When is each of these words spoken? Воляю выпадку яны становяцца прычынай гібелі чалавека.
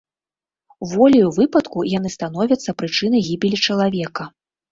Воляю 0.93 1.27
выпадку 1.37 1.83
яны 1.97 2.09
становяцца 2.15 2.75
прычынай 2.79 3.21
гібелі 3.29 3.57
чалавека. 3.71 4.23